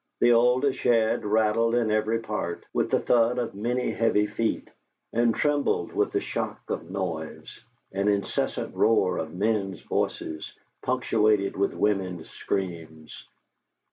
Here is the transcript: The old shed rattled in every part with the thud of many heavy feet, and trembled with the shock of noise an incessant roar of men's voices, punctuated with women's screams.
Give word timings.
The 0.19 0.33
old 0.33 0.65
shed 0.73 1.23
rattled 1.25 1.75
in 1.75 1.91
every 1.91 2.17
part 2.17 2.63
with 2.73 2.89
the 2.89 2.99
thud 2.99 3.37
of 3.37 3.53
many 3.53 3.91
heavy 3.91 4.25
feet, 4.25 4.67
and 5.13 5.35
trembled 5.35 5.93
with 5.93 6.11
the 6.11 6.19
shock 6.19 6.71
of 6.71 6.89
noise 6.89 7.59
an 7.91 8.07
incessant 8.07 8.73
roar 8.75 9.19
of 9.19 9.31
men's 9.35 9.81
voices, 9.83 10.51
punctuated 10.81 11.55
with 11.55 11.75
women's 11.75 12.31
screams. 12.31 13.27